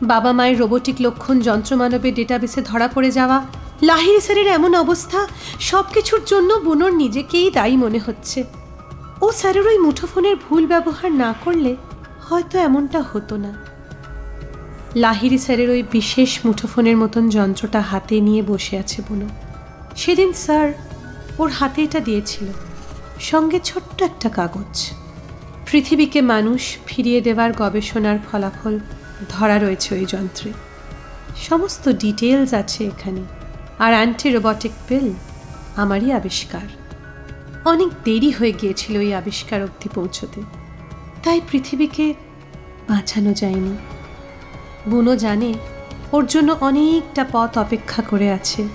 বাবা 0.01 0.31
মায়ের 0.31 0.59
রোবোটিক 0.59 0.95
লক্ষণ 0.99 1.39
যন্ত্রমানবের 1.39 2.13
ডেটাবেসে 2.13 2.61
ধরা 2.61 2.87
পড়ে 2.87 3.11
যাওয়া 3.11 3.37
লাহিরি 3.81 4.21
স্যারের 4.21 4.47
এমন 4.47 4.75
অবস্থা 4.75 5.27
সব 5.59 5.83
কিছুর 5.93 6.21
জন্য 6.25 6.53
বুনোর 6.53 6.93
নিজেকেই 6.93 7.51
দায়ী 7.51 7.77
মনে 7.77 7.99
হচ্ছে। 7.99 8.43
ও 9.21 9.31
স্যারের 9.31 9.67
ওই 9.67 9.77
মুঠোফোনের 9.77 10.35
ভুল 10.35 10.67
ব্যবহার 10.67 11.11
না 11.11 11.35
করলে 11.45 11.75
হয়তো 12.21 12.59
এমনটা 12.59 13.01
হতো 13.01 13.37
না। 13.37 13.53
লাহিরি 14.95 15.37
স্যারের 15.37 15.69
ওই 15.69 15.83
বিশেষ 15.91 16.39
মুঠোফোনের 16.45 16.97
মতন 16.97 17.29
যন্ত্রটা 17.29 17.81
হাতে 17.81 18.21
নিয়ে 18.21 18.41
বসে 18.41 18.77
আছে 18.77 19.01
বুনো 19.09 19.27
সেদিন 19.95 20.33
স্যার 20.33 20.71
ওর 21.39 21.49
হাতে 21.49 21.83
এটা 21.83 21.99
দিয়েছিল। 21.99 22.47
সঙ্গে 23.19 23.59
ছোট্ট 23.59 24.01
একটা 24.01 24.29
কাগজ। 24.29 24.91
পৃথিবীকে 25.71 26.21
মানুষ 26.21 26.77
ফিরিয়ে 26.85 27.21
দেওয়ার 27.21 27.53
গবেষণার 27.53 28.19
ফলাফল 28.31 28.79
ধরা 29.29 29.59
রয়েছে 29.59 29.95
ওই 29.95 30.05
যন্ত্রে। 30.05 30.51
সমস্ত 31.35 31.89
ডিটেলস 31.89 32.53
আছে 32.53 32.85
এখানে। 32.85 33.21
আর 33.79 33.93
অ্যান্টি 33.93 34.29
রোবটিক 34.29 34.71
পিল 34.87 35.13
আমারই 35.75 36.11
আবিষ্কার। 36.11 36.61
অনেক 37.65 37.87
দেরি 38.03 38.29
হয়ে 38.29 38.51
গিয়েছিল 38.51 38.99
এই 38.99 39.13
আবিষ্কার 39.13 39.63
অবধি 39.63 39.89
পৌঁছতে। 39.95 40.41
তাই 41.23 41.41
পৃথিবীকে 41.51 42.13
বাঁচানো 42.89 43.33
যায়নি। 43.33 43.77
বুনো 44.89 45.15
জানে, 45.15 45.53
ওর 46.11 46.25
জন্য 46.25 46.55
অনেকটা 46.61 47.25
পথ 47.31 47.57
অপেক্ষা 47.57 48.01
করে 48.01 48.31
আছে। 48.31 48.67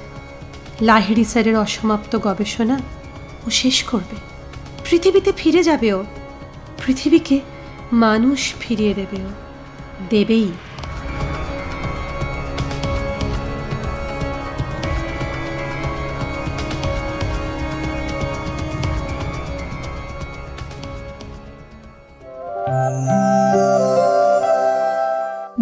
লাহিড়ি 0.81 1.25
স্যারের 1.25 1.57
অসমাপ্ত 1.57 2.19
গবেষণা 2.19 2.81
ও 3.47 3.51
শেষ 3.51 3.83
করবে। 3.83 4.17
পৃথিবীতে 4.91 5.33
ফিরে 5.37 5.62
যাবে 5.62 5.93
ও। 5.93 6.05
পৃথিবীকে 6.87 7.41
মানুষ 7.93 8.55
ফিরিয়ে 8.61 8.95
দেবে 8.95 9.23
ও। 9.23 9.29
দেবেই। 10.11 10.53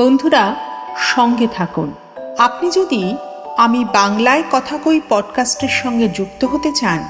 বন্ধুরা, 0.00 0.54
সঙ্গে 1.14 1.48
থাকুন। 1.56 1.88
আপনি 2.38 2.70
যদি 2.70 3.02
আমি 3.56 3.84
বাংলায় 3.92 4.44
কথা 4.52 4.78
কই 4.84 5.00
পডকাস্টের 5.08 5.68
সঙ্গে 5.68 6.08
যুক্ত 6.08 6.44
হতে 6.44 6.70
চান, 6.74 7.00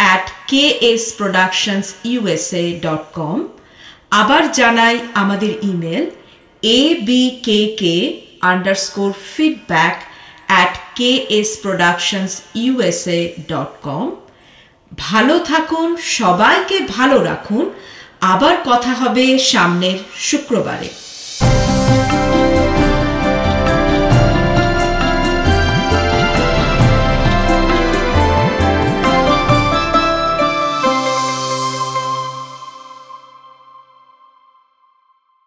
at 0.01 0.25
K 0.49 0.63
S 0.91 1.03
productions 1.17 1.87
USA 2.11 2.65
dot 2.85 3.03
com 3.17 3.37
আবার 4.21 4.43
জানাই 4.59 4.95
আমাদের 5.21 5.53
email 5.71 6.03
A 6.63 6.81
B 7.07 7.23
K 7.45 7.59
K 7.81 7.95
underscore 8.51 9.11
feedback 9.33 9.95
at 10.51 10.73
K 10.97 11.11
S 11.39 11.49
productions 11.63 12.33
USA 12.63 13.19
dot 13.51 13.71
com 13.85 14.05
ভালো 15.07 15.35
থাকুন, 15.51 15.89
সবাইকে 16.17 16.77
ভালো 16.95 17.17
রাখুন 17.29 17.65
আবার 18.21 18.55
কথা 18.65 18.93
হবে 18.93 19.37
সামনের 19.37 19.97
শুক্রবারে। 20.19 21.06